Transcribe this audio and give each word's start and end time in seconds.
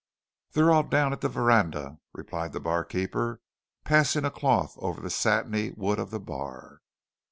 "They're 0.53 0.71
all 0.71 0.81
down 0.81 1.13
at 1.13 1.21
the 1.21 1.29
Verandah," 1.29 1.99
replied 2.11 2.53
the 2.53 2.59
barkeeper, 2.59 3.39
passing 3.83 4.25
a 4.25 4.31
cloth 4.31 4.73
over 4.79 4.99
the 4.99 5.11
satiny 5.11 5.69
wood 5.77 5.99
of 5.99 6.09
the 6.09 6.19
bar. 6.19 6.81